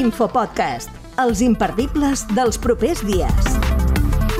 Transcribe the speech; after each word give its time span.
L'infopodcast, 0.00 0.88
els 1.20 1.42
imperdibles 1.44 2.22
dels 2.32 2.56
propers 2.56 3.02
dies. 3.04 3.48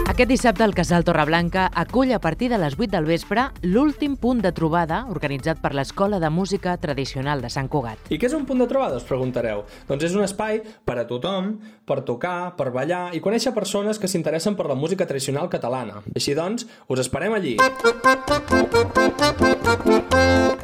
Aquest 0.09 0.31
dissabte 0.31 0.65
el 0.65 0.73
Casal 0.73 1.05
Torreblanca 1.05 1.67
acull 1.83 2.15
a 2.17 2.21
partir 2.25 2.49
de 2.49 2.57
les 2.57 2.79
8 2.79 2.89
del 2.95 3.05
vespre 3.05 3.43
l'últim 3.67 4.15
punt 4.17 4.41
de 4.41 4.55
trobada 4.57 5.03
organitzat 5.13 5.61
per 5.61 5.75
l'Escola 5.77 6.17
de 6.23 6.31
Música 6.33 6.79
Tradicional 6.81 7.45
de 7.45 7.51
Sant 7.53 7.69
Cugat. 7.69 8.09
I 8.09 8.17
què 8.17 8.31
és 8.31 8.37
un 8.39 8.47
punt 8.49 8.65
de 8.65 8.69
trobada, 8.71 8.97
us 8.97 9.05
preguntareu? 9.05 9.67
Doncs 9.91 10.09
és 10.09 10.17
un 10.17 10.25
espai 10.25 10.63
per 10.65 10.97
a 10.97 11.05
tothom, 11.05 11.53
per 11.85 12.01
tocar, 12.09 12.57
per 12.57 12.71
ballar 12.73 13.11
i 13.13 13.21
conèixer 13.21 13.53
persones 13.53 14.01
que 14.01 14.09
s'interessen 14.09 14.57
per 14.57 14.65
la 14.71 14.79
música 14.81 15.05
tradicional 15.05 15.53
catalana. 15.53 16.01
Així 16.17 16.33
doncs, 16.33 16.65
us 16.89 17.05
esperem 17.05 17.37
allí. 17.37 17.59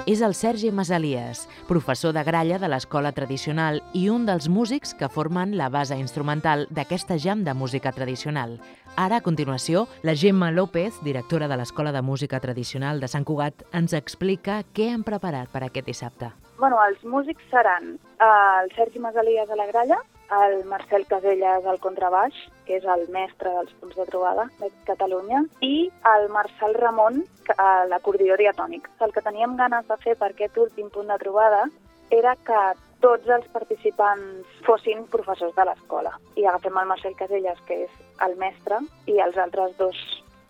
És 0.07 0.20
el 0.23 0.36
Sergi 0.38 0.68
Masalies, 0.70 1.48
professor 1.66 2.12
de 2.14 2.22
gralla 2.22 2.61
de 2.62 2.68
l'Escola 2.70 3.11
Tradicional 3.11 3.80
i 3.91 4.04
un 4.07 4.22
dels 4.29 4.46
músics 4.46 4.93
que 4.95 5.09
formen 5.11 5.57
la 5.58 5.67
base 5.67 5.99
instrumental 5.99 6.68
d'aquesta 6.71 7.17
jam 7.18 7.43
de 7.43 7.54
música 7.58 7.90
tradicional. 7.90 8.61
Ara, 8.94 9.18
a 9.18 9.25
continuació, 9.27 9.89
la 10.07 10.14
Gemma 10.14 10.53
López, 10.54 11.00
directora 11.03 11.49
de 11.50 11.58
l'Escola 11.58 11.90
de 11.90 12.04
Música 12.07 12.39
Tradicional 12.39 13.03
de 13.03 13.11
Sant 13.11 13.27
Cugat, 13.27 13.66
ens 13.75 13.99
explica 13.99 14.61
què 14.79 14.93
han 14.94 15.03
preparat 15.03 15.50
per 15.50 15.64
aquest 15.66 15.90
dissabte. 15.90 16.30
Bueno, 16.61 16.79
els 16.86 17.02
músics 17.02 17.43
seran 17.50 17.96
eh, 17.99 18.63
el 18.63 18.71
Sergi 18.79 19.02
Masalies 19.02 19.50
a 19.50 19.58
la 19.58 19.66
gralla, 19.72 19.99
el 20.30 20.64
Marcel 20.64 21.07
Caselles 21.07 21.66
al 21.66 21.80
contrabaix, 21.80 22.35
que 22.66 22.79
és 22.80 22.85
el 22.85 23.07
mestre 23.14 23.53
dels 23.54 23.75
punts 23.80 23.96
de 23.96 24.07
trobada 24.08 24.49
de 24.61 24.71
Catalunya, 24.89 25.44
i 25.62 25.89
el 26.14 26.29
Marcel 26.35 26.75
Ramon 26.75 27.22
a 27.57 27.86
l'acordió 27.90 28.36
diatònic. 28.36 28.89
El 29.00 29.12
que 29.14 29.22
teníem 29.22 29.57
ganes 29.57 29.86
de 29.89 29.96
fer 30.02 30.16
per 30.18 30.32
aquest 30.32 30.58
últim 30.58 30.90
punt 30.90 31.12
de 31.12 31.18
trobada 31.22 31.64
era 32.11 32.34
que 32.47 32.61
tots 33.00 33.28
els 33.28 33.47
participants 33.55 34.61
fossin 34.66 35.05
professors 35.12 35.55
de 35.55 35.66
l'escola. 35.69 36.14
I 36.36 36.47
agafem 36.47 36.78
el 36.80 36.88
Marcel 36.91 37.16
Caselles, 37.19 37.58
que 37.69 37.84
és 37.86 37.98
el 38.27 38.36
mestre, 38.41 38.80
i 39.06 39.20
els 39.22 39.36
altres 39.38 39.77
dos 39.78 40.00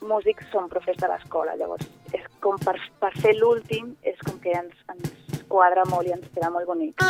músics 0.00 0.48
són 0.52 0.70
professors 0.72 1.02
de 1.02 1.10
l'escola. 1.12 1.56
Llavors, 1.58 1.88
és 2.14 2.24
com 2.40 2.60
per, 2.62 2.78
per 3.00 3.12
fer 3.18 3.34
l'últim, 3.36 3.94
és 4.02 4.18
com 4.24 4.38
que 4.40 4.54
ens, 4.56 4.76
ens 4.94 5.42
quadra 5.48 5.84
molt 5.90 6.08
i 6.08 6.16
ens 6.16 6.30
queda 6.34 6.52
molt 6.54 6.70
bonic. 6.70 7.02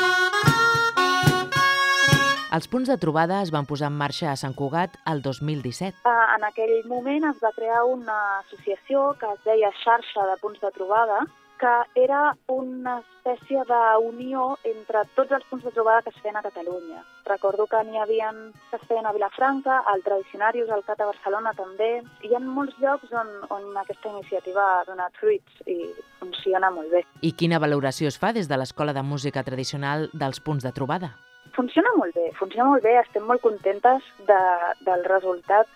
Els 2.55 2.69
punts 2.71 2.87
de 2.87 2.95
trobada 3.03 3.41
es 3.43 3.51
van 3.51 3.67
posar 3.67 3.89
en 3.91 3.97
marxa 3.99 4.29
a 4.31 4.37
Sant 4.39 4.53
Cugat 4.55 4.93
el 5.11 5.19
2017. 5.23 6.05
Uh, 6.07 6.13
en 6.37 6.45
aquell 6.47 6.77
moment 6.87 7.27
es 7.27 7.41
va 7.43 7.51
crear 7.57 7.81
una 7.91 8.19
associació 8.39 9.17
que 9.19 9.33
es 9.33 9.41
deia 9.49 9.73
Xarxa 9.83 10.29
de 10.29 10.37
Punts 10.39 10.63
de 10.63 10.71
Trobada, 10.77 11.25
que 11.59 11.73
era 11.99 12.37
una 12.53 13.01
espècie 13.01 13.65
d'unió 13.67 14.45
entre 14.63 15.03
tots 15.17 15.35
els 15.35 15.49
punts 15.51 15.67
de 15.67 15.75
trobada 15.75 16.05
que 16.07 16.15
es 16.15 16.23
feien 16.23 16.39
a 16.39 16.45
Catalunya. 16.45 17.03
Recordo 17.27 17.67
que 17.67 17.83
n'hi 17.83 17.99
havia 17.99 18.31
que 18.71 18.79
es 18.79 18.87
feien 18.87 19.11
a 19.11 19.15
Vilafranca, 19.17 19.83
al 19.83 20.07
Tradicionarius, 20.07 20.71
al 20.71 20.87
CAT 20.87 21.03
a 21.03 21.11
Barcelona 21.11 21.57
també. 21.59 21.91
Hi 22.23 22.35
ha 22.37 22.45
molts 22.47 22.79
llocs 22.79 23.11
on, 23.11 23.37
on 23.51 23.71
aquesta 23.83 24.13
iniciativa 24.13 24.71
ha 24.77 24.83
donat 24.87 25.19
fruits 25.19 25.67
i 25.67 25.81
funciona 26.21 26.71
molt 26.71 26.95
bé. 26.95 27.07
I 27.27 27.35
quina 27.35 27.59
valoració 27.59 28.07
es 28.07 28.21
fa 28.23 28.37
des 28.37 28.47
de 28.47 28.61
l'Escola 28.61 28.95
de 28.95 29.03
Música 29.03 29.43
Tradicional 29.43 30.13
dels 30.13 30.39
punts 30.39 30.63
de 30.63 30.77
trobada? 30.77 31.17
Funciona 31.57 31.93
molt 31.97 32.15
bé, 32.15 32.31
funciona 32.37 32.69
molt 32.69 32.85
bé, 32.85 32.99
estem 33.01 33.25
molt 33.25 33.41
contentes 33.41 34.05
de, 34.29 34.41
del 34.85 35.05
resultat 35.09 35.71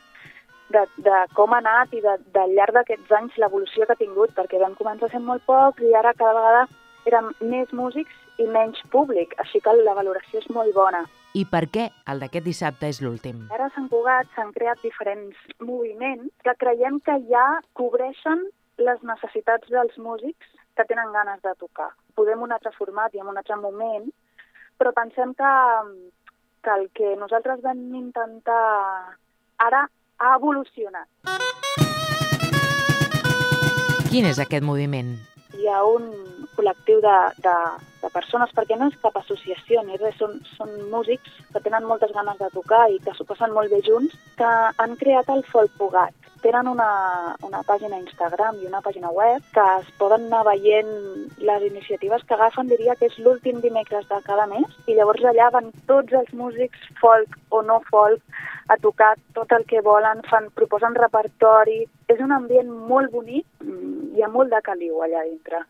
de, 0.70 0.84
de 1.05 1.23
com 1.34 1.55
ha 1.55 1.61
anat 1.62 1.95
i 1.97 2.03
de, 2.05 2.17
de 2.34 2.42
llarg 2.55 2.77
d'aquests 2.77 3.14
anys 3.19 3.39
l'evolució 3.42 3.86
que 3.86 3.97
ha 3.97 4.03
tingut, 4.03 4.34
perquè 4.36 4.61
vam 4.61 4.77
començar 4.78 5.11
sent 5.11 5.25
molt 5.27 5.45
poc 5.48 5.81
i 5.83 5.95
ara 5.97 6.14
cada 6.19 6.36
vegada 6.36 6.67
érem 7.08 7.33
més 7.41 7.73
músics 7.73 8.14
i 8.41 8.47
menys 8.48 8.81
públic, 8.92 9.34
així 9.42 9.61
que 9.64 9.73
la 9.81 9.97
valoració 9.97 10.41
és 10.41 10.48
molt 10.55 10.73
bona. 10.77 11.03
I 11.36 11.45
per 11.47 11.64
què 11.75 11.89
el 12.11 12.23
d'aquest 12.23 12.47
dissabte 12.47 12.89
és 12.91 13.01
l'últim? 13.05 13.45
Ara 13.55 13.69
a 13.69 13.75
Sant 13.75 13.89
Cugat 13.91 14.31
s'han 14.34 14.53
creat 14.56 14.81
diferents 14.83 15.36
moviments 15.61 16.33
que 16.47 16.56
creiem 16.62 16.98
que 17.06 17.19
ja 17.28 17.45
cobreixen 17.78 18.48
les 18.80 19.05
necessitats 19.07 19.69
dels 19.70 19.96
músics 19.98 20.48
que 20.77 20.86
tenen 20.89 21.13
ganes 21.13 21.42
de 21.45 21.52
tocar. 21.61 21.90
Podem 22.17 22.42
un 22.42 22.52
altre 22.57 22.73
format 22.79 23.14
i 23.14 23.23
en 23.23 23.30
un 23.30 23.39
altre 23.39 23.58
moment, 23.61 24.08
però 24.80 24.95
pensem 24.96 25.35
que, 25.36 25.52
que 26.64 26.77
el 26.79 26.86
que 26.96 27.13
nosaltres 27.20 27.61
vam 27.61 27.80
intentar 27.98 28.64
ara 29.61 29.85
ha 29.85 30.36
evolucionat. 30.39 31.08
Quin 34.11 34.27
és 34.27 34.40
aquest 34.42 34.64
moviment? 34.67 35.13
Hi 35.61 35.69
ha 35.69 35.83
un 35.85 36.08
col·lectiu 36.57 37.02
de, 37.05 37.17
de, 37.45 37.57
de 38.01 38.11
persones, 38.14 38.51
perquè 38.57 38.79
no 38.80 38.89
és 38.90 38.96
cap 39.05 39.19
associació 39.20 39.85
ni 39.85 40.01
res, 40.01 40.17
són, 40.19 40.39
són 40.57 40.73
músics 40.92 41.36
que 41.52 41.63
tenen 41.63 41.86
moltes 41.86 42.14
ganes 42.17 42.40
de 42.40 42.48
tocar 42.57 42.86
i 42.90 42.98
que 43.05 43.14
s'ho 43.14 43.29
passen 43.29 43.52
molt 43.57 43.70
bé 43.73 43.83
junts, 43.86 44.17
que 44.40 44.51
han 44.80 44.96
creat 45.02 45.29
el 45.36 45.45
Folk 45.52 45.77
Pugat. 45.79 46.17
Tenen 46.40 46.68
una, 46.70 46.90
una 47.45 47.61
pàgina 47.68 47.98
Instagram 48.01 48.62
i 48.62 48.68
una 48.68 48.80
pàgina 48.80 49.11
web 49.12 49.45
que 49.52 49.64
es 49.80 49.89
poden 50.01 50.28
anar 50.28 50.40
veient 50.48 50.89
les 51.45 51.67
iniciatives 51.68 52.24
que 52.24 52.36
agafen, 52.36 52.70
diria 52.73 52.95
que 52.96 53.11
és 53.11 53.18
l'últim 53.20 53.61
dimecres 53.61 54.08
de 54.08 54.20
cada 54.24 54.46
mes, 54.48 54.64
i 54.89 54.96
llavors 54.96 55.27
allà 55.28 55.51
van 55.52 55.68
tots 55.90 56.17
els 56.17 56.33
músics 56.33 56.89
folk 57.02 57.36
o 57.51 57.61
no 57.67 57.80
folk 57.90 58.24
a 58.73 58.78
tocar 58.80 59.17
tot 59.36 59.52
el 59.52 59.67
que 59.68 59.83
volen, 59.84 60.23
fan, 60.30 60.48
proposen 60.55 60.96
repertori. 60.96 61.83
És 62.08 62.23
un 62.24 62.33
ambient 62.33 62.70
molt 62.70 63.12
bonic, 63.12 63.45
hi 64.17 64.24
ha 64.24 64.33
molt 64.33 64.55
de 64.55 64.62
caliu 64.64 65.02
allà 65.05 65.27
dintre. 65.28 65.64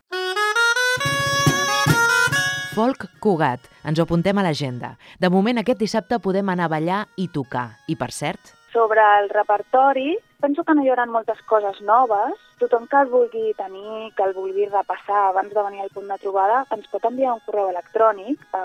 Folk 2.71 3.09
Cugat. 3.19 3.67
Ens 3.83 3.99
ho 3.99 4.05
apuntem 4.07 4.37
a 4.39 4.45
l'agenda. 4.45 4.95
De 5.19 5.27
moment, 5.33 5.59
aquest 5.59 5.81
dissabte 5.81 6.21
podem 6.23 6.47
anar 6.53 6.69
a 6.69 6.75
ballar 6.77 7.03
i 7.19 7.27
tocar. 7.27 7.73
I, 7.91 7.99
per 7.99 8.13
cert... 8.15 8.60
Sobre 8.71 9.01
el 9.19 9.27
repertori, 9.29 10.17
penso 10.39 10.63
que 10.63 10.73
no 10.73 10.83
hi 10.83 10.89
haurà 10.89 11.05
moltes 11.05 11.41
coses 11.49 11.81
noves. 11.83 12.33
Tothom 12.59 12.87
que 12.87 12.97
el 13.03 13.09
vulgui 13.11 13.53
tenir, 13.59 14.13
que 14.15 14.23
el 14.23 14.33
vulgui 14.33 14.65
repassar 14.69 15.27
abans 15.27 15.53
de 15.53 15.63
venir 15.65 15.81
al 15.83 15.89
punt 15.91 16.07
de 16.07 16.17
trobada, 16.21 16.65
ens 16.71 16.87
pot 16.91 17.05
enviar 17.09 17.33
un 17.35 17.41
correu 17.45 17.69
electrònic 17.73 18.37
a, 18.55 18.63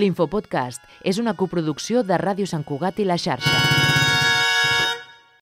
L'Infopodcast 0.00 0.80
és 1.04 1.18
una 1.20 1.36
coproducció 1.36 2.02
de 2.02 2.16
Ràdio 2.18 2.46
Sant 2.48 2.64
Cugat 2.64 2.98
i 2.98 3.04
la 3.04 3.20
xarxa. 3.20 3.81